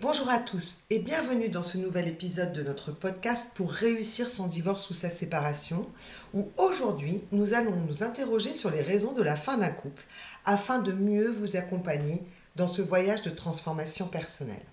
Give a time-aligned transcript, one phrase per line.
[0.00, 4.48] Bonjour à tous et bienvenue dans ce nouvel épisode de notre podcast pour réussir son
[4.48, 5.86] divorce ou sa séparation,
[6.34, 10.02] où aujourd'hui nous allons nous interroger sur les raisons de la fin d'un couple
[10.44, 12.24] afin de mieux vous accompagner
[12.56, 14.66] dans ce voyage de transformation personnelle.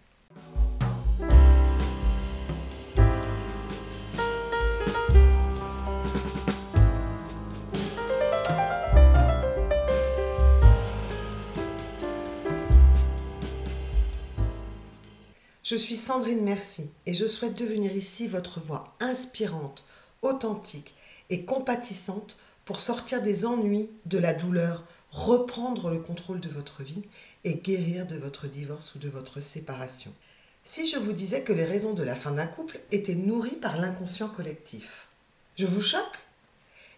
[15.72, 19.86] Je suis Sandrine Merci et je souhaite devenir ici votre voix inspirante,
[20.22, 20.94] authentique
[21.30, 22.36] et compatissante
[22.66, 27.06] pour sortir des ennuis, de la douleur, reprendre le contrôle de votre vie
[27.46, 30.14] et guérir de votre divorce ou de votre séparation.
[30.66, 33.78] Si je vous disais que les raisons de la fin d'un couple étaient nourries par
[33.78, 35.08] l'inconscient collectif,
[35.56, 36.20] je vous choque?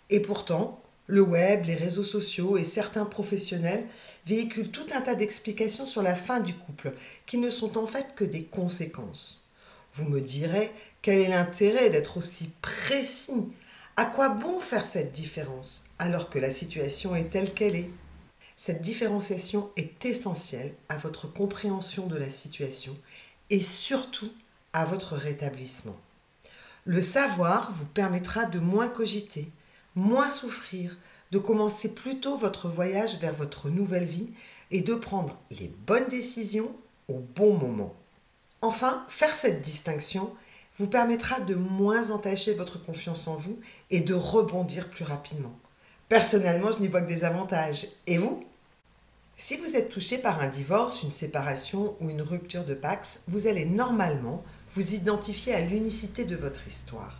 [0.10, 3.86] Et pourtant, le web, les réseaux sociaux et certains professionnels
[4.26, 6.94] véhiculent tout un tas d'explications sur la fin du couple,
[7.26, 9.48] qui ne sont en fait que des conséquences.
[9.94, 10.72] Vous me direz,
[11.02, 13.52] quel est l'intérêt d'être aussi précis?
[13.96, 17.92] À quoi bon faire cette différence alors que la situation est telle qu'elle est?
[18.56, 22.98] Cette différenciation est essentielle à votre compréhension de la situation
[23.50, 24.32] et surtout
[24.72, 25.98] à votre rétablissement.
[26.86, 29.50] Le savoir vous permettra de moins cogiter,
[29.96, 30.98] moins souffrir,
[31.32, 34.30] de commencer plutôt votre voyage vers votre nouvelle vie
[34.72, 36.76] et de prendre les bonnes décisions
[37.08, 37.94] au bon moment.
[38.62, 40.34] Enfin, faire cette distinction
[40.78, 45.54] vous permettra de moins entacher votre confiance en vous et de rebondir plus rapidement.
[46.10, 47.88] Personnellement, je n'y vois que des avantages.
[48.08, 48.44] Et vous?
[49.36, 53.48] Si vous êtes touché par un divorce, une séparation ou une rupture de Pax, vous
[53.48, 57.20] allez normalement vous identifier à l'unicité de votre histoire,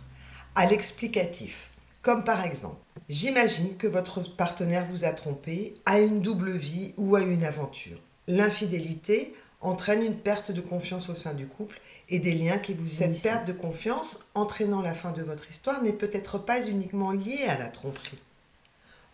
[0.54, 1.70] à l'explicatif,
[2.04, 2.76] comme par exemple,
[3.08, 7.98] j'imagine que votre partenaire vous a trompé, a une double vie ou a une aventure.
[8.28, 12.86] L'infidélité entraîne une perte de confiance au sein du couple et des liens qui vous
[12.86, 17.46] Cette perte de confiance entraînant la fin de votre histoire n'est peut-être pas uniquement liée
[17.48, 18.18] à la tromperie.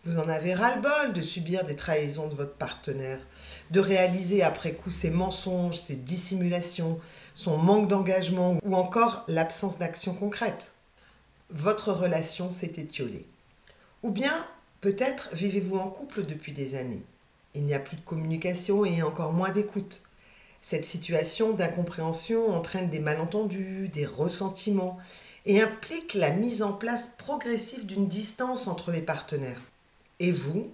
[0.03, 3.19] Vous en avez ras-le-bol de subir des trahisons de votre partenaire,
[3.69, 6.99] de réaliser après coup ses mensonges, ses dissimulations,
[7.35, 10.73] son manque d'engagement ou encore l'absence d'action concrète
[11.53, 13.25] votre relation s'est étiolée.
[14.03, 14.33] Ou bien,
[14.81, 17.03] peut-être vivez-vous en couple depuis des années.
[17.53, 20.03] Il n'y a plus de communication et encore moins d'écoute.
[20.61, 24.97] Cette situation d'incompréhension entraîne des malentendus, des ressentiments
[25.45, 29.61] et implique la mise en place progressive d'une distance entre les partenaires.
[30.19, 30.71] Et vous,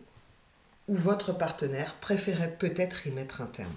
[0.87, 3.71] ou votre partenaire, préférez peut-être y mettre un terme.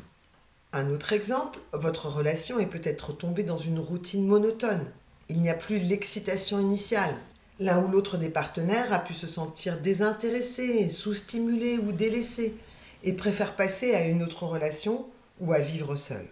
[0.73, 4.93] Un autre exemple, votre relation est peut-être tombée dans une routine monotone.
[5.31, 7.15] Il n'y a plus l'excitation initiale.
[7.61, 12.57] L'un ou l'autre des partenaires a pu se sentir désintéressé, sous-stimulé ou délaissé
[13.05, 15.07] et préfère passer à une autre relation
[15.39, 16.27] ou à vivre seul.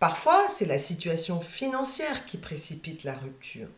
[0.00, 3.68] Parfois, c'est la situation financière qui précipite la rupture.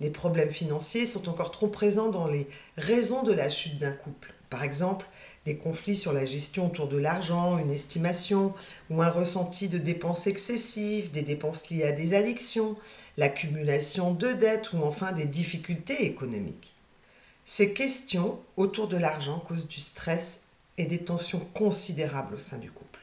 [0.00, 4.34] Les problèmes financiers sont encore trop présents dans les raisons de la chute d'un couple.
[4.50, 5.06] Par exemple,
[5.44, 8.54] des conflits sur la gestion autour de l'argent, une estimation
[8.90, 12.76] ou un ressenti de dépenses excessives, des dépenses liées à des addictions,
[13.16, 16.74] l'accumulation de dettes ou enfin des difficultés économiques.
[17.44, 20.44] Ces questions autour de l'argent causent du stress
[20.78, 23.00] et des tensions considérables au sein du couple.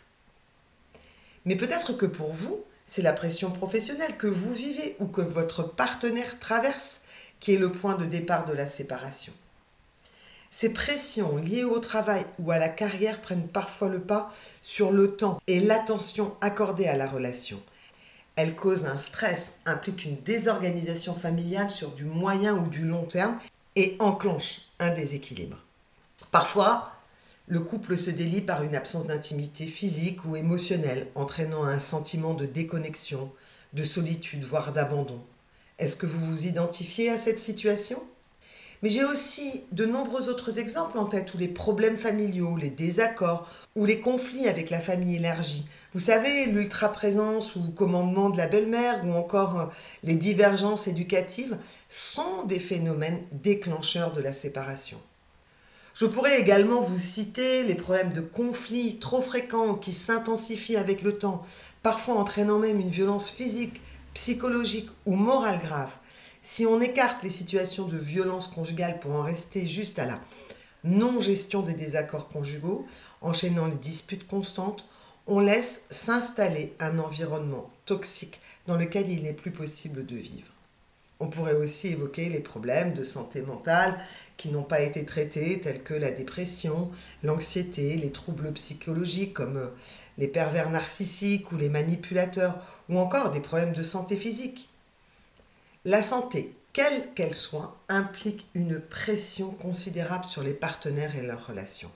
[1.45, 5.63] Mais peut-être que pour vous, c'est la pression professionnelle que vous vivez ou que votre
[5.63, 7.03] partenaire traverse
[7.39, 9.33] qui est le point de départ de la séparation.
[10.51, 15.15] Ces pressions liées au travail ou à la carrière prennent parfois le pas sur le
[15.15, 17.61] temps et l'attention accordée à la relation.
[18.35, 23.37] Elles causent un stress, impliquent une désorganisation familiale sur du moyen ou du long terme
[23.75, 25.57] et enclenchent un déséquilibre.
[26.31, 26.93] Parfois,
[27.47, 32.45] le couple se délie par une absence d'intimité physique ou émotionnelle, entraînant un sentiment de
[32.45, 33.31] déconnexion,
[33.73, 35.19] de solitude, voire d'abandon.
[35.77, 38.01] Est-ce que vous vous identifiez à cette situation?
[38.81, 43.47] Mais j'ai aussi de nombreux autres exemples en tête où les problèmes familiaux, les désaccords
[43.75, 45.65] ou les conflits avec la famille élargie.
[45.93, 49.65] Vous savez, l'ultra-présence ou commandement de la belle-mère ou encore euh,
[50.03, 54.99] les divergences éducatives sont des phénomènes déclencheurs de la séparation.
[55.93, 61.17] Je pourrais également vous citer les problèmes de conflits trop fréquents qui s'intensifient avec le
[61.17, 61.43] temps,
[61.83, 63.81] parfois entraînant même une violence physique,
[64.13, 65.91] psychologique ou morale grave.
[66.41, 70.19] Si on écarte les situations de violence conjugale pour en rester juste à la
[70.83, 72.87] non-gestion des désaccords conjugaux,
[73.21, 74.87] enchaînant les disputes constantes,
[75.27, 80.47] on laisse s'installer un environnement toxique dans lequel il n'est plus possible de vivre.
[81.19, 83.99] On pourrait aussi évoquer les problèmes de santé mentale
[84.37, 86.89] qui n'ont pas été traités, tels que la dépression,
[87.23, 89.67] l'anxiété, les troubles psychologiques comme euh,
[90.17, 92.55] les pervers narcissiques ou les manipulateurs,
[92.87, 94.68] ou encore des problèmes de santé physique.
[95.85, 101.91] La santé, quelle qu'elle soit, implique une pression considérable sur les partenaires et leurs relations.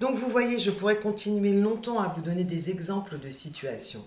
[0.00, 4.02] Donc vous voyez, je pourrais continuer longtemps à vous donner des exemples de situations.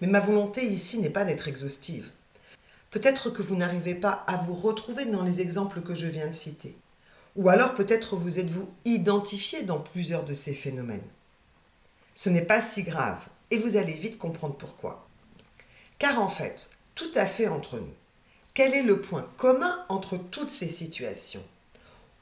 [0.00, 2.12] Mais ma volonté ici n'est pas d'être exhaustive.
[2.92, 6.32] Peut-être que vous n'arrivez pas à vous retrouver dans les exemples que je viens de
[6.32, 6.76] citer.
[7.34, 11.02] Ou alors peut-être vous êtes-vous identifié dans plusieurs de ces phénomènes.
[12.14, 15.08] Ce n'est pas si grave et vous allez vite comprendre pourquoi.
[15.98, 17.94] Car en fait, tout à fait entre nous,
[18.54, 21.44] quel est le point commun entre toutes ces situations?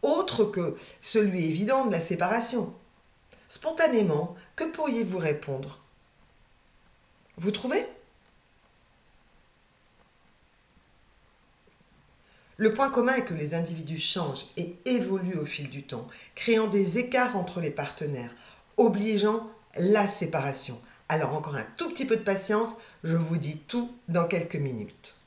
[0.03, 2.75] Autre que celui évident de la séparation.
[3.49, 5.81] Spontanément, que pourriez-vous répondre?
[7.37, 7.85] Vous trouvez?
[12.57, 16.67] Le point commun est que les individus changent et évoluent au fil du temps, créant
[16.67, 18.35] des écarts entre les partenaires,
[18.77, 20.81] obligeant la séparation.
[21.09, 25.18] Alors encore un tout petit peu de patience, je vous dis tout dans quelques minutes.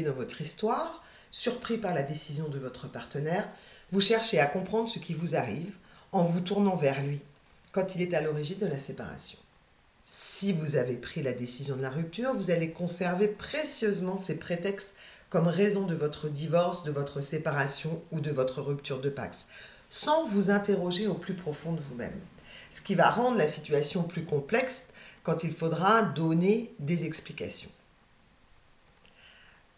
[0.00, 3.46] Dans votre histoire, surpris par la décision de votre partenaire,
[3.90, 5.74] vous cherchez à comprendre ce qui vous arrive
[6.12, 7.20] en vous tournant vers lui
[7.72, 9.38] quand il est à l'origine de la séparation.
[10.06, 14.96] Si vous avez pris la décision de la rupture, vous allez conserver précieusement ces prétextes
[15.28, 19.48] comme raison de votre divorce, de votre séparation ou de votre rupture de Pax,
[19.90, 22.18] sans vous interroger au plus profond de vous-même.
[22.70, 24.88] Ce qui va rendre la situation plus complexe
[25.22, 27.70] quand il faudra donner des explications.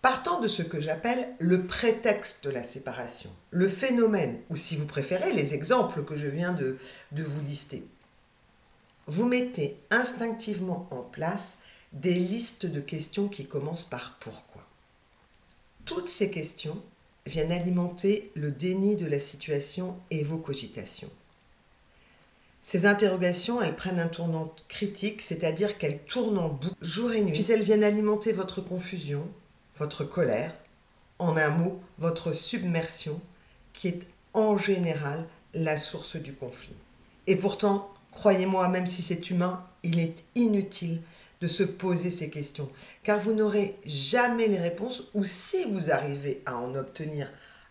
[0.05, 4.85] Partant de ce que j'appelle le prétexte de la séparation, le phénomène, ou si vous
[4.85, 6.77] préférez, les exemples que je viens de,
[7.11, 7.83] vous lister,
[9.07, 11.61] vous mettez instinctivement en place
[11.95, 14.67] des listes de questions qui commencent par pourquoi.
[15.87, 16.77] Toutes ces questions
[17.25, 21.11] viennent alimenter le déni de la situation et vos cogitations.
[22.61, 27.33] Ces interrogations, elles prennent un tournant critique, c'est-à-dire qu'elles tournent en boucle jour et nuit,
[27.33, 29.27] puis elles viennent alimenter votre confusion,
[29.77, 30.55] votre colère,
[31.19, 33.21] en un mot, votre submersion,
[33.73, 36.75] qui est en général la source du conflit.
[37.27, 41.01] Et pourtant, croyez-moi, même si c'est humain, il est inutile
[41.41, 42.71] de se poser ces questions,
[43.03, 47.29] car vous n'aurez jamais les réponses, ou si vous arrivez à en obtenir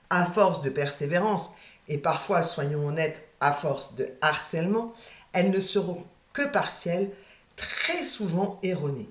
[0.09, 1.51] à force de persévérance,
[1.87, 4.93] et parfois, soyons honnêtes, à force de harcèlement,
[5.33, 7.11] elles ne seront que partielles,
[7.55, 9.09] très souvent erronées.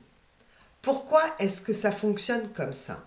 [0.83, 3.05] Pourquoi est-ce que ça fonctionne comme ça?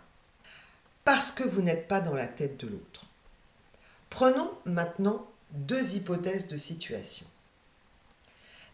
[1.04, 3.06] Parce que vous n'êtes pas dans la tête de l'autre.
[4.10, 7.28] Prenons maintenant deux hypothèses de situation.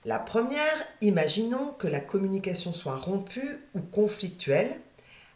[0.05, 4.79] La première, imaginons que la communication soit rompue ou conflictuelle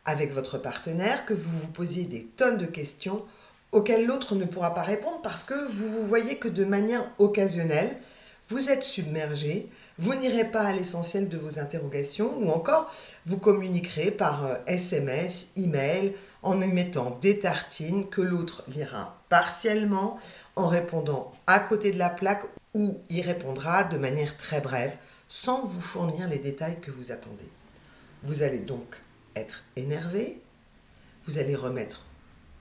[0.05, 3.25] avec votre partenaire, que vous vous posiez des tonnes de questions
[3.71, 7.97] auxquelles l'autre ne pourra pas répondre parce que vous vous voyez que de manière occasionnelle,
[8.49, 12.93] vous êtes submergé, vous n'irez pas à l'essentiel de vos interrogations ou encore
[13.25, 16.13] vous communiquerez par SMS, euh, email,
[16.43, 20.19] en émettant des tartines que l'autre lira partiellement,
[20.55, 22.43] en répondant à côté de la plaque
[22.75, 24.95] ou y répondra de manière très brève
[25.27, 27.49] sans vous fournir les détails que vous attendez.
[28.21, 29.01] Vous allez donc
[29.35, 30.41] être énervé,
[31.25, 32.05] vous allez remettre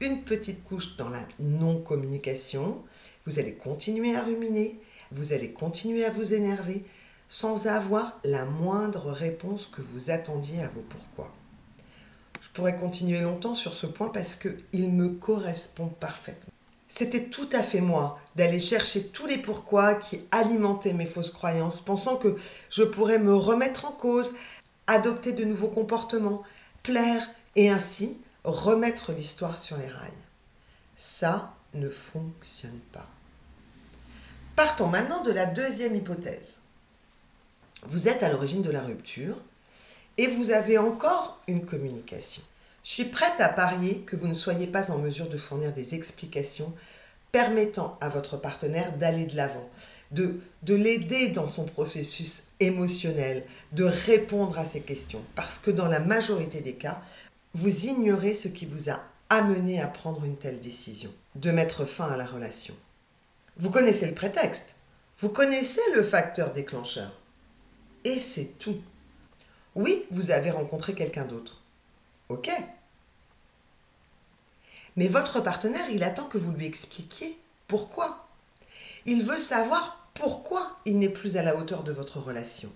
[0.01, 2.83] une petite couche dans la non-communication,
[3.27, 4.81] vous allez continuer à ruminer,
[5.15, 6.85] vous allez continuer à vous énerver
[7.29, 11.33] sans avoir la moindre réponse que vous attendiez à vos pourquoi.
[12.41, 16.53] Je pourrais continuer longtemps sur ce point parce qu'il me correspond parfaitement.
[16.89, 21.81] C'était tout à fait moi d'aller chercher tous les pourquoi qui alimentaient mes fausses croyances,
[21.81, 22.37] pensant que
[22.71, 24.35] je pourrais me remettre en cause,
[24.87, 26.43] adopter de nouveaux comportements,
[26.83, 30.11] plaire et ainsi remettre l'histoire sur les rails.
[30.97, 33.09] Ça ne fonctionne pas.
[34.57, 36.61] Partons maintenant de la deuxième hypothèse.
[37.89, 39.37] Vous êtes à l'origine de la rupture
[40.17, 42.43] et vous avez encore une communication.
[42.85, 45.97] Je suis prête à parier que vous ne soyez pas en mesure de fournir des
[45.97, 46.73] explications
[47.33, 49.69] permettant à votre partenaire d'aller de l'avant,
[50.13, 55.25] de, de l'aider dans son processus émotionnel, de répondre à ses questions.
[55.35, 57.03] Parce que dans la majorité des cas,
[57.55, 62.07] vous ignorez ce qui vous a amené à prendre une telle décision, de mettre fin
[62.07, 62.75] à la relation.
[63.57, 64.77] Vous connaissez le prétexte.
[65.19, 67.13] Vous connaissez le facteur déclencheur.
[68.05, 68.83] Et c'est tout.
[69.75, 71.63] Oui, vous avez rencontré quelqu'un d'autre.
[72.29, 72.51] Ok.
[74.97, 78.29] Mais votre partenaire, il attend que vous lui expliquiez pourquoi.
[79.07, 82.73] Il veut savoir pourquoi il n'est plus à la hauteur de votre relation.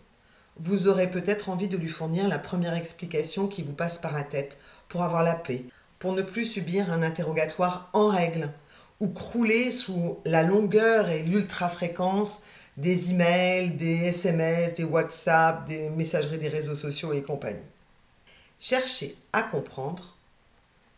[0.57, 4.25] Vous aurez peut-être envie de lui fournir la première explication qui vous passe par la
[4.25, 4.59] tête
[4.89, 5.65] pour avoir la paix,
[5.99, 8.51] pour ne plus subir un interrogatoire en règle
[9.01, 12.43] ou crouler sous la longueur et l'ultra-fréquence
[12.77, 17.61] des emails, des SMS, des WhatsApp, des messageries des réseaux sociaux et compagnie.
[18.61, 20.17] Chercher à comprendre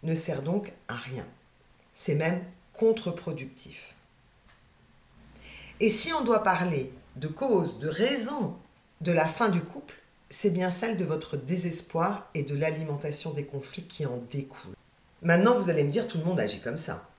[0.02, 1.26] ne sert donc à rien.
[1.94, 2.42] C'est même
[2.72, 3.96] contre-productif.
[5.80, 8.56] Et si on doit parler de cause, de raison
[9.00, 9.96] de la fin du couple,
[10.28, 14.76] c'est bien celle de votre désespoir et de l'alimentation des conflits qui en découlent.
[15.22, 17.09] Maintenant, vous allez me dire, tout le monde agit comme ça.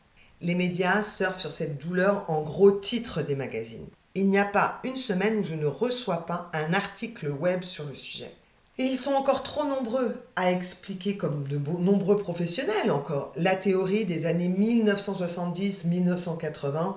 [0.41, 3.85] Les médias surfent sur cette douleur en gros titres des magazines.
[4.15, 7.85] Il n'y a pas une semaine où je ne reçois pas un article web sur
[7.85, 8.33] le sujet.
[8.77, 14.05] Et ils sont encore trop nombreux à expliquer, comme de nombreux professionnels encore, la théorie
[14.05, 16.95] des années 1970-1980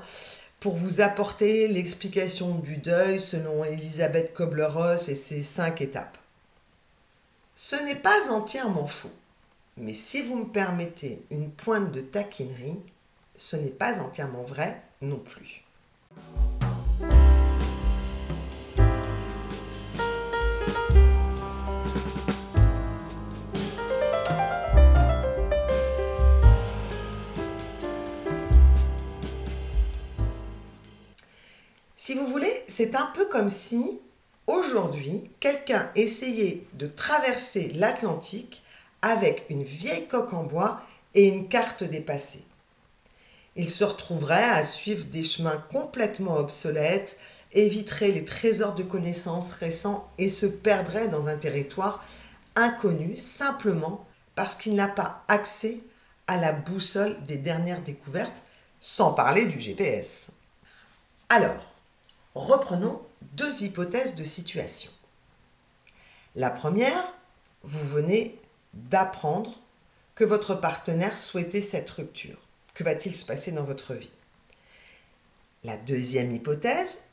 [0.61, 6.17] pour vous apporter l'explication du deuil selon Elisabeth Kobler-Ross et ses cinq étapes.
[7.55, 9.13] Ce n'est pas entièrement faux,
[9.77, 12.81] mais si vous me permettez une pointe de taquinerie,
[13.37, 15.65] ce n'est pas entièrement vrai non plus.
[31.97, 34.03] Si vous voulez, c'est un peu comme si
[34.47, 38.63] aujourd'hui quelqu'un essayait de traverser l'Atlantique
[39.01, 40.83] avec une vieille coque en bois
[41.15, 42.45] et une carte dépassée.
[43.57, 47.19] Il se retrouverait à suivre des chemins complètement obsolètes,
[47.53, 52.05] éviterait les trésors de connaissances récents et se perdrait dans un territoire
[52.57, 55.81] inconnu simplement parce qu'il n'a pas accès
[56.27, 58.43] à la boussole des dernières découvertes,
[58.81, 60.31] sans parler du GPS.
[61.29, 61.75] Alors,
[62.35, 64.91] Reprenons deux hypothèses de situation.
[66.35, 67.05] La première,
[67.63, 68.37] vous venez
[68.73, 69.53] d'apprendre
[70.17, 72.39] que votre partenaire souhaitait cette rupture.
[72.75, 74.11] Que va-t-il se passer dans votre vie?
[75.63, 77.05] La deuxième hypothèse,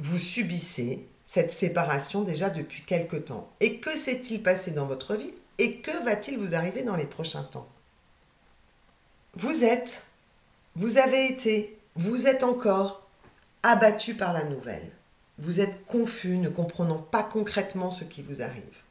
[0.00, 3.52] vous subissez cette séparation déjà depuis quelque temps.
[3.60, 5.32] Et que s'est-il passé dans votre vie?
[5.58, 7.68] Et que va-t-il vous arriver dans les prochains temps?
[9.34, 10.06] Vous êtes,
[10.74, 13.06] vous avez été, vous êtes encore
[13.62, 14.90] abattu par la nouvelle.
[15.38, 18.82] Vous êtes confus, ne comprenant pas concrètement ce qui vous arrive.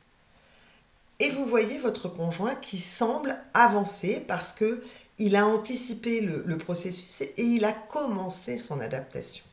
[1.19, 4.81] Et vous voyez votre conjoint qui semble avancer parce que
[5.17, 9.43] il a anticipé le, le processus et il a commencé son adaptation.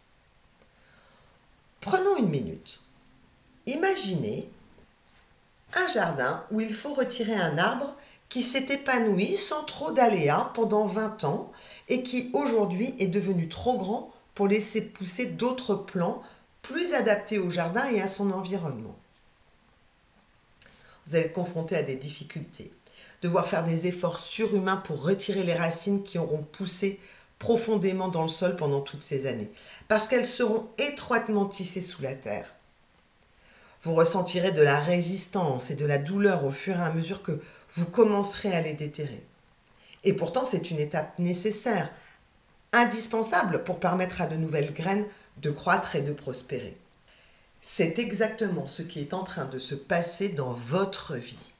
[1.81, 2.81] Prenons une minute.
[3.67, 4.49] Imaginez
[5.75, 7.97] un jardin où il faut retirer un arbre
[8.29, 11.53] qui s'est épanoui sans trop d'aléas pendant 20 ans
[11.89, 16.23] et qui aujourd'hui est devenu trop grand pour laisser pousser d'autres plants
[16.63, 18.97] plus adaptés au jardin et à son environnement.
[21.07, 22.73] Vous allez être confronté à des difficultés,
[23.23, 27.01] devoir faire des efforts surhumains pour retirer les racines qui auront poussé
[27.39, 29.51] profondément dans le sol pendant toutes ces années,
[29.89, 32.55] parce qu'elles seront étroitement tissées sous la terre.
[33.83, 37.41] Vous ressentirez de la résistance et de la douleur au fur et à mesure que
[37.73, 39.23] vous commencerez à les déterrer.
[40.03, 41.91] Et pourtant, c'est une étape nécessaire
[42.73, 45.07] indispensable pour permettre à de nouvelles graines
[45.39, 46.77] de croître et de prospérer.
[47.69, 51.53] C'est exactement ce qui est en train de se passer dans votre vie.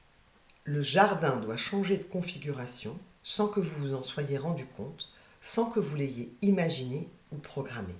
[0.63, 5.09] Le jardin doit changer de configuration sans que vous vous en soyez rendu compte,
[5.41, 7.93] sans que vous l'ayez imaginé ou programmé.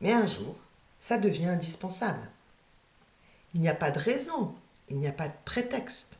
[0.00, 0.56] Mais un jour,
[0.98, 2.28] ça devient indispensable.
[3.54, 4.52] Il n'y a pas de raison,
[4.88, 6.18] il n'y a pas de prétexte.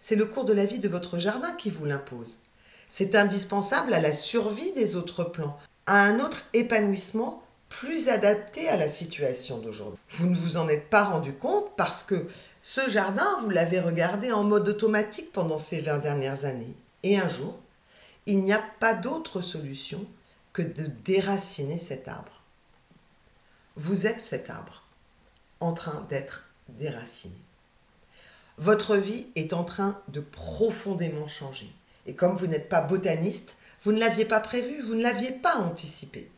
[0.00, 2.40] C'est le cours de la vie de votre jardin qui vous l'impose.
[2.88, 5.56] C'est indispensable à la survie des autres plants,
[5.86, 9.98] à un autre épanouissement plus adapté à la situation d'aujourd'hui.
[10.10, 12.26] Vous ne vous en êtes pas rendu compte parce que
[12.62, 16.74] ce jardin, vous l'avez regardé en mode automatique pendant ces 20 dernières années.
[17.02, 17.58] Et un jour,
[18.26, 20.04] il n'y a pas d'autre solution
[20.52, 22.42] que de déraciner cet arbre.
[23.76, 24.82] Vous êtes cet arbre
[25.60, 27.36] en train d'être déraciné.
[28.56, 31.72] Votre vie est en train de profondément changer.
[32.06, 35.56] Et comme vous n'êtes pas botaniste, vous ne l'aviez pas prévu, vous ne l'aviez pas
[35.58, 36.28] anticipé.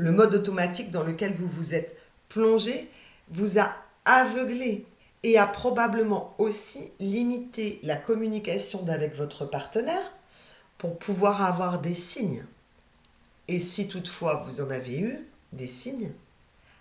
[0.00, 1.94] Le mode automatique dans lequel vous vous êtes
[2.30, 2.88] plongé
[3.28, 3.70] vous a
[4.06, 4.86] aveuglé
[5.24, 10.14] et a probablement aussi limité la communication avec votre partenaire
[10.78, 12.46] pour pouvoir avoir des signes.
[13.46, 16.12] Et si toutefois vous en avez eu des signes,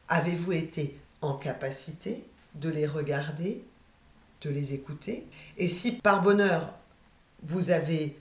[0.08, 2.24] avez-vous été en capacité
[2.56, 3.62] de les regarder,
[4.44, 5.28] de les écouter?
[5.58, 6.74] Et si par bonheur
[7.44, 8.18] vous avez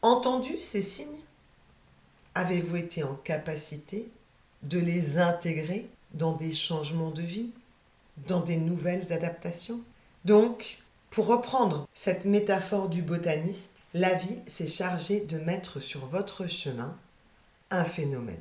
[0.00, 1.17] entendu ces signes
[2.34, 4.10] Avez-vous été en capacité
[4.62, 7.50] de les intégrer dans des changements de vie,
[8.26, 9.80] dans des nouvelles adaptations?
[10.24, 10.78] Donc,
[11.10, 16.96] pour reprendre cette métaphore du botanisme, la vie s'est chargée de mettre sur votre chemin
[17.70, 18.36] un phénomène.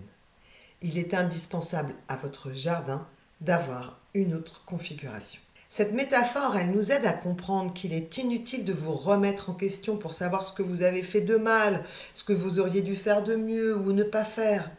[0.82, 3.08] Il est indispensable à votre jardin
[3.42, 5.42] d'avoir une autre configuration.
[5.70, 9.98] Cette métaphore, elle nous aide à comprendre qu'il est inutile de vous remettre en question
[9.98, 11.84] pour savoir ce que vous avez fait de mal,
[12.16, 14.72] ce que vous auriez dû faire de mieux ou ne pas faire.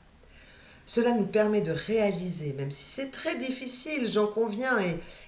[0.86, 4.78] Cela nous permet de réaliser, même si c'est très difficile, j'en conviens,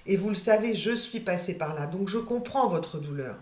[0.07, 3.37] et, vous le savez, je suis passé par là, donc je comprends votre douleur.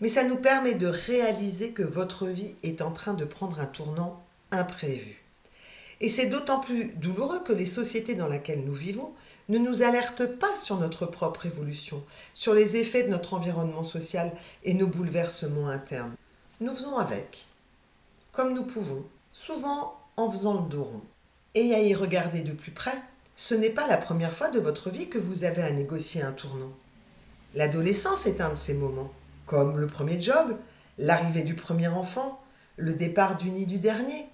[0.00, 3.66] Mais ça nous permet de réaliser que votre vie est en train de prendre un
[3.66, 5.25] tournant imprévu.
[6.00, 9.12] Et c'est d'autant plus douloureux que les sociétés dans lesquelles nous vivons
[9.48, 14.32] ne nous alertent pas sur notre propre évolution, sur les effets de notre environnement social
[14.64, 16.14] et nos bouleversements internes.
[16.60, 17.46] Nous faisons avec,
[18.32, 21.02] comme nous pouvons, souvent en faisant le dos rond.
[21.54, 22.98] Et à y regarder de plus près,
[23.34, 26.32] ce n'est pas la première fois de votre vie que vous avez à négocier un
[26.32, 26.72] tournant.
[27.54, 29.12] L'adolescence est un de ces moments,
[29.46, 30.56] comme le premier job,
[30.98, 32.42] l'arrivée du premier enfant,
[32.76, 34.26] le départ du nid du dernier,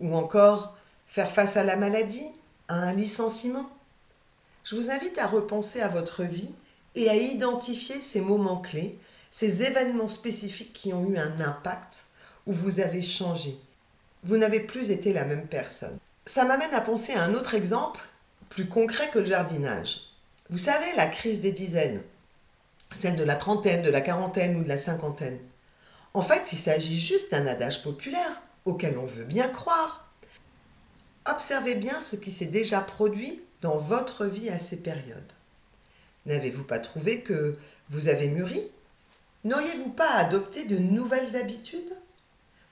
[0.00, 0.73] ou encore
[1.06, 2.26] faire face à la maladie,
[2.68, 3.68] à un licenciement.
[4.64, 6.54] Je vous invite à repenser à votre vie
[6.94, 8.98] et à identifier ces moments clés,
[9.30, 12.04] ces événements spécifiques qui ont eu un impact,
[12.46, 13.58] où vous avez changé.
[14.22, 15.98] Vous n'avez plus été la même personne.
[16.26, 18.00] Ça m'amène à penser à un autre exemple,
[18.48, 20.02] plus concret que le jardinage.
[20.50, 22.02] Vous savez, la crise des dizaines,
[22.90, 25.38] celle de la trentaine, de la quarantaine ou de la cinquantaine.
[26.14, 30.03] En fait, il s'agit juste d'un adage populaire auquel on veut bien croire.
[31.26, 35.32] Observez bien ce qui s'est déjà produit dans votre vie à ces périodes.
[36.26, 37.56] N'avez-vous pas trouvé que
[37.88, 38.60] vous avez mûri?
[39.44, 41.96] N'auriez-vous pas adopté de nouvelles habitudes?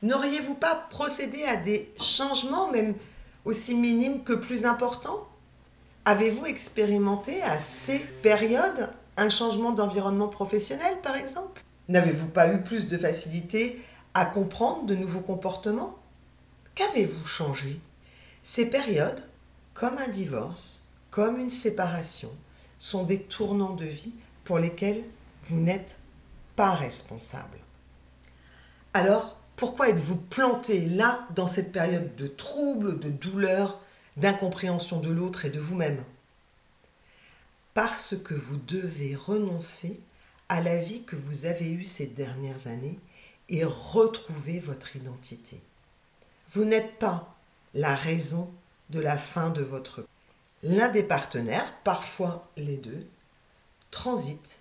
[0.02, 2.94] N'auriez-vous pas procédé à des changements, même
[3.46, 5.26] aussi minimes que plus importants?
[6.04, 11.62] Avez-vous expérimenté à ces périodes un changement d'environnement professionnel, par exemple?
[11.88, 13.80] N'avez-vous pas eu plus de facilité
[14.12, 15.98] à comprendre de nouveaux comportements?
[16.74, 17.80] Qu'avez-vous changé?
[18.42, 19.22] Ces périodes,
[19.74, 22.30] comme un divorce, comme une séparation,
[22.78, 25.04] sont des tournants de vie pour lesquels
[25.44, 25.96] vous n'êtes
[26.56, 27.58] pas responsable.
[28.94, 33.80] Alors, pourquoi êtes-vous planté là dans cette période de trouble, de douleur,
[34.16, 36.02] d'incompréhension de l'autre et de vous-même?
[37.74, 40.00] Parce que vous devez renoncer
[40.48, 42.98] à la vie que vous avez eue ces dernières années
[43.48, 45.60] et retrouver votre identité.
[46.52, 47.36] Vous n'êtes pas
[47.74, 48.50] la raison
[48.90, 50.04] de la fin de votre
[50.64, 53.04] L'un des partenaires, parfois les deux,
[53.90, 54.58] transitent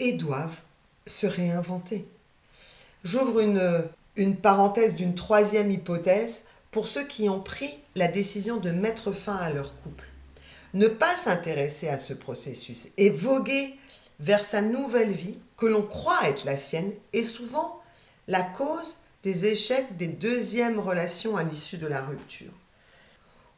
[0.00, 0.60] et doivent
[1.06, 2.04] se réinventer.
[3.04, 3.84] J'ouvre une,
[4.16, 9.36] une parenthèse d'une troisième hypothèse pour ceux qui ont pris la décision de mettre fin
[9.36, 10.04] à leur couple.
[10.74, 13.74] Ne pas s'intéresser à ce processus et voguer
[14.18, 17.80] vers sa nouvelle vie que l'on croit être la sienne est souvent
[18.28, 22.52] la cause des échecs des deuxièmes relations à l'issue de la rupture.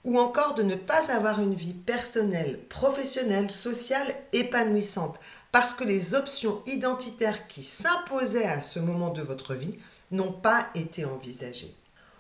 [0.05, 5.19] Ou encore de ne pas avoir une vie personnelle, professionnelle, sociale épanouissante,
[5.53, 9.79] parce que les options identitaires qui s'imposaient à ce moment de votre vie
[10.11, 11.75] n'ont pas été envisagées.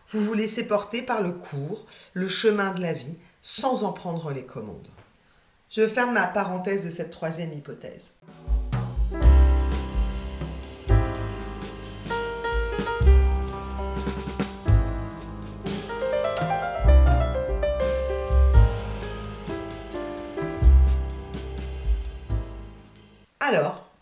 [0.09, 4.31] Vous vous laissez porter par le cours, le chemin de la vie, sans en prendre
[4.31, 4.91] les commandes.
[5.71, 8.13] Je ferme ma parenthèse de cette troisième hypothèse.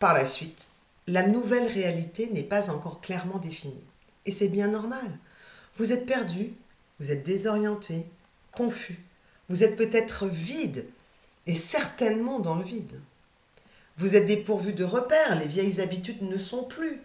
[0.00, 0.66] Par la suite,
[1.06, 3.84] la nouvelle réalité n'est pas encore clairement définie.
[4.26, 5.18] Et c'est bien normal.
[5.76, 6.54] Vous êtes perdu,
[6.98, 8.06] vous êtes désorienté,
[8.50, 8.98] confus,
[9.48, 10.86] vous êtes peut-être vide,
[11.46, 12.98] et certainement dans le vide.
[13.98, 17.00] Vous êtes dépourvu de repères, les vieilles habitudes ne sont plus.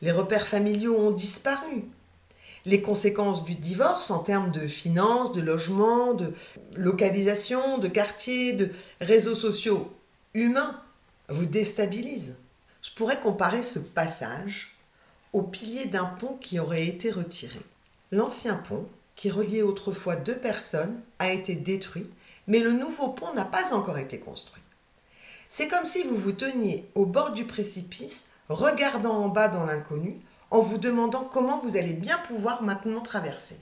[0.00, 1.84] Les repères familiaux ont disparu.
[2.64, 6.32] Les conséquences du divorce en termes de finances, de logement, de
[6.76, 9.92] localisation, de quartier, de réseaux sociaux
[10.34, 10.80] humains
[11.30, 12.36] vous déstabilise.
[12.82, 14.76] Je pourrais comparer ce passage
[15.32, 17.60] au pilier d'un pont qui aurait été retiré.
[18.10, 22.10] L'ancien pont, qui reliait autrefois deux personnes, a été détruit,
[22.46, 24.62] mais le nouveau pont n'a pas encore été construit.
[25.48, 30.18] C'est comme si vous vous teniez au bord du précipice, regardant en bas dans l'inconnu,
[30.50, 33.60] en vous demandant comment vous allez bien pouvoir maintenant traverser.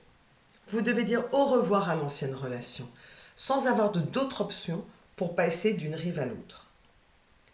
[0.71, 2.89] Vous devez dire au revoir à l'ancienne relation,
[3.37, 4.85] sans avoir d'autres options
[5.17, 6.68] pour passer d'une rive à l'autre.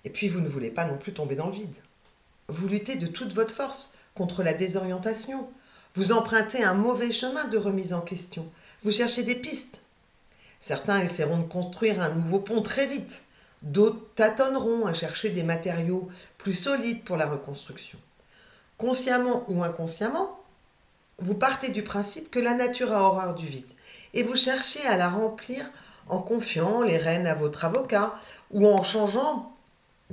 [0.05, 1.77] Et puis vous ne voulez pas non plus tomber dans le vide.
[2.49, 5.49] Vous luttez de toute votre force contre la désorientation.
[5.95, 8.47] Vous empruntez un mauvais chemin de remise en question.
[8.83, 9.81] Vous cherchez des pistes.
[10.61, 13.23] Certains essaieront de construire un nouveau pont très vite.
[13.62, 17.99] D'autres tâtonneront à chercher des matériaux plus solides pour la reconstruction.
[18.77, 20.38] Consciemment ou inconsciemment,
[21.19, 23.71] vous partez du principe que la nature a horreur du vide
[24.12, 25.64] et vous cherchez à la remplir
[26.09, 28.14] en confiant les rênes à votre avocat
[28.51, 29.54] ou en changeant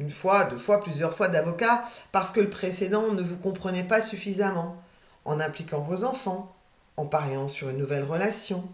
[0.01, 4.01] une fois, deux fois, plusieurs fois d'avocat parce que le précédent ne vous comprenait pas
[4.01, 4.81] suffisamment,
[5.25, 6.55] en impliquant vos enfants,
[6.97, 8.67] en pariant sur une nouvelle relation,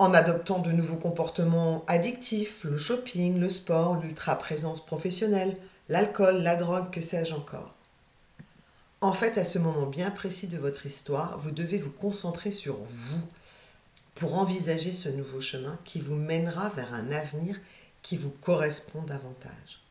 [0.00, 5.56] en adoptant de nouveaux comportements addictifs, le shopping, le sport, l'ultra-présence professionnelle,
[5.88, 7.72] l'alcool, la drogue, que sais-je encore.
[9.00, 12.74] En fait, à ce moment bien précis de votre histoire, vous devez vous concentrer sur
[12.90, 13.20] vous
[14.16, 17.56] pour envisager ce nouveau chemin qui vous mènera vers un avenir
[18.02, 19.85] qui vous correspond davantage.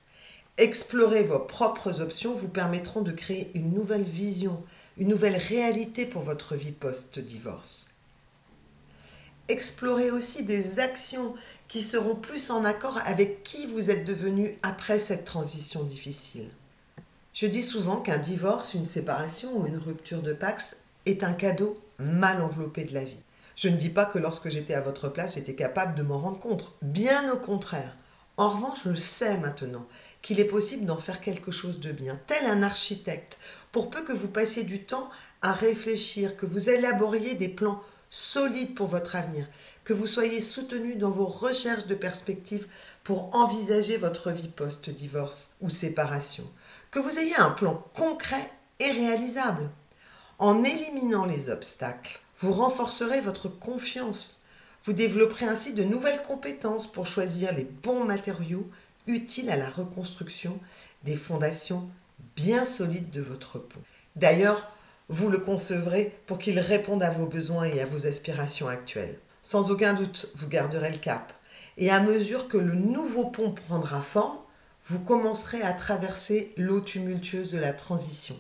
[0.57, 4.63] Explorer vos propres options vous permettront de créer une nouvelle vision,
[4.97, 7.91] une nouvelle réalité pour votre vie post-divorce.
[9.49, 11.35] Explorez aussi des actions
[11.67, 16.49] qui seront plus en accord avec qui vous êtes devenu après cette transition difficile.
[17.33, 21.77] Je dis souvent qu'un divorce, une séparation ou une rupture de Pax est un cadeau
[21.99, 23.21] mal enveloppé de la vie.
[23.57, 26.39] Je ne dis pas que lorsque j'étais à votre place, j'étais capable de m'en rendre
[26.39, 26.71] compte.
[26.81, 27.97] Bien au contraire.
[28.37, 29.85] En revanche, je sais maintenant
[30.21, 33.37] qu'il est possible d'en faire quelque chose de bien, tel un architecte,
[33.71, 35.09] pour peu que vous passiez du temps
[35.41, 39.47] à réfléchir, que vous élaboriez des plans solides pour votre avenir,
[39.83, 42.67] que vous soyez soutenu dans vos recherches de perspectives
[43.03, 46.49] pour envisager votre vie post-divorce ou séparation,
[46.91, 49.69] que vous ayez un plan concret et réalisable.
[50.39, 54.41] En éliminant les obstacles, vous renforcerez votre confiance.
[54.85, 58.69] Vous développerez ainsi de nouvelles compétences pour choisir les bons matériaux
[59.07, 60.59] utiles à la reconstruction
[61.03, 61.89] des fondations
[62.35, 63.81] bien solides de votre pont.
[64.15, 64.71] D'ailleurs,
[65.09, 69.17] vous le concevrez pour qu'il réponde à vos besoins et à vos aspirations actuelles.
[69.41, 71.33] Sans aucun doute, vous garderez le cap.
[71.77, 74.37] Et à mesure que le nouveau pont prendra forme,
[74.83, 78.37] vous commencerez à traverser l'eau tumultueuse de la transition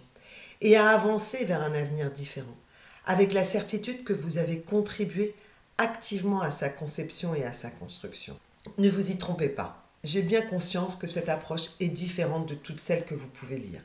[0.61, 2.55] et à avancer vers un avenir différent
[3.07, 5.35] avec la certitude que vous avez contribué
[5.77, 8.37] activement à sa conception et à sa construction.
[8.77, 9.83] Ne vous y trompez pas.
[10.03, 13.81] J'ai bien conscience que cette approche est différente de toutes celles que vous pouvez lire.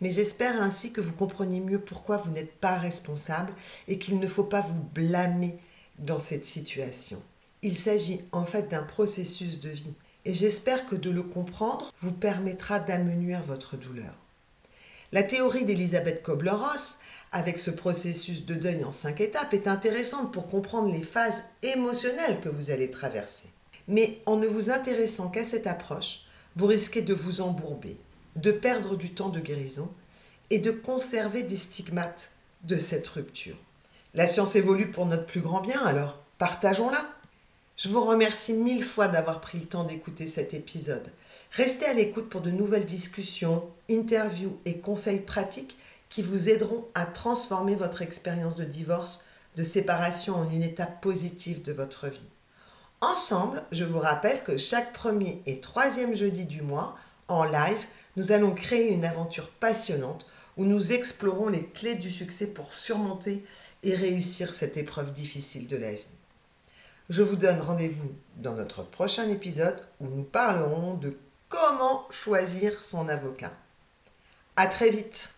[0.00, 3.52] Mais j'espère ainsi que vous compreniez mieux pourquoi vous n'êtes pas responsable
[3.86, 5.58] et qu'il ne faut pas vous blâmer
[5.98, 7.22] dans cette situation.
[7.62, 12.12] Il s'agit en fait d'un processus de vie et j'espère que de le comprendre vous
[12.12, 14.14] permettra d'amenuire votre douleur.
[15.12, 16.98] La théorie d'Elisabeth Kobler-Ross
[17.32, 22.40] avec ce processus de deuil en cinq étapes est intéressante pour comprendre les phases émotionnelles
[22.40, 23.48] que vous allez traverser.
[23.88, 27.96] Mais en ne vous intéressant qu'à cette approche, vous risquez de vous embourber,
[28.36, 29.92] de perdre du temps de guérison
[30.50, 32.30] et de conserver des stigmates
[32.62, 33.56] de cette rupture.
[34.14, 37.04] La science évolue pour notre plus grand bien, alors partageons-la.
[37.82, 41.10] Je vous remercie mille fois d'avoir pris le temps d'écouter cet épisode.
[41.52, 45.78] Restez à l'écoute pour de nouvelles discussions, interviews et conseils pratiques
[46.10, 49.24] qui vous aideront à transformer votre expérience de divorce,
[49.56, 52.20] de séparation en une étape positive de votre vie.
[53.00, 58.30] Ensemble, je vous rappelle que chaque premier et troisième jeudi du mois, en live, nous
[58.30, 60.26] allons créer une aventure passionnante
[60.58, 63.42] où nous explorons les clés du succès pour surmonter
[63.84, 66.06] et réussir cette épreuve difficile de la vie.
[67.10, 71.18] Je vous donne rendez-vous dans notre prochain épisode où nous parlerons de
[71.48, 73.50] comment choisir son avocat.
[74.54, 75.34] À très vite!